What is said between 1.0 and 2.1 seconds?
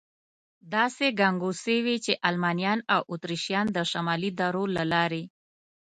ګنګوسې وې،